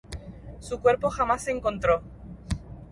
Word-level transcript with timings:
Su 0.61 0.81
cuerpo 0.81 1.11
jamás 1.11 1.43
se 1.43 1.51
encontró. 1.51 2.01